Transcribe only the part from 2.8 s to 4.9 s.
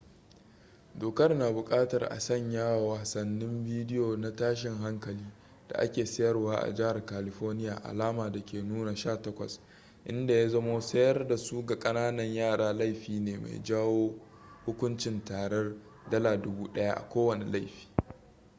wasannin bidiyo na tashin